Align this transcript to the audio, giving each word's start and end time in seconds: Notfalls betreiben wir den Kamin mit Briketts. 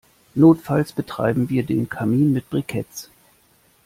Notfalls 0.33 0.93
betreiben 0.93 1.49
wir 1.49 1.61
den 1.63 1.87
Kamin 1.87 2.33
mit 2.33 2.49
Briketts. 2.49 3.11